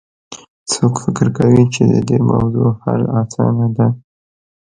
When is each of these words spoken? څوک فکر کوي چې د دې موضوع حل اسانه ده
څوک 0.71 0.93
فکر 1.03 1.27
کوي 1.37 1.63
چې 1.73 1.81
د 1.91 1.93
دې 2.07 2.17
موضوع 2.29 2.69
حل 2.81 3.01
اسانه 3.21 3.67
ده 3.75 3.87